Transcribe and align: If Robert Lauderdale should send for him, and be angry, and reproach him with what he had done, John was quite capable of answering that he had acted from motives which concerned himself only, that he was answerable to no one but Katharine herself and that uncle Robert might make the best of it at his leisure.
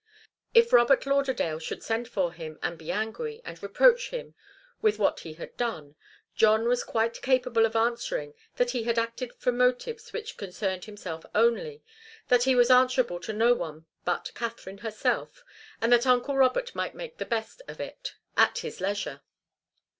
If 0.55 0.73
Robert 0.73 1.05
Lauderdale 1.05 1.59
should 1.59 1.83
send 1.83 2.07
for 2.07 2.33
him, 2.33 2.57
and 2.63 2.75
be 2.75 2.91
angry, 2.91 3.39
and 3.45 3.61
reproach 3.61 4.09
him 4.09 4.33
with 4.81 4.97
what 4.97 5.19
he 5.19 5.33
had 5.33 5.55
done, 5.57 5.93
John 6.35 6.67
was 6.67 6.83
quite 6.83 7.21
capable 7.21 7.67
of 7.67 7.75
answering 7.75 8.33
that 8.55 8.71
he 8.71 8.81
had 8.85 8.97
acted 8.97 9.31
from 9.35 9.57
motives 9.59 10.11
which 10.11 10.37
concerned 10.37 10.85
himself 10.85 11.23
only, 11.35 11.83
that 12.29 12.45
he 12.45 12.55
was 12.55 12.71
answerable 12.71 13.19
to 13.19 13.31
no 13.31 13.53
one 13.53 13.85
but 14.03 14.31
Katharine 14.33 14.79
herself 14.79 15.43
and 15.79 15.93
that 15.93 16.07
uncle 16.07 16.35
Robert 16.35 16.73
might 16.73 16.95
make 16.95 17.17
the 17.19 17.23
best 17.25 17.61
of 17.67 17.79
it 17.79 18.15
at 18.35 18.57
his 18.57 18.81
leisure. 18.81 19.21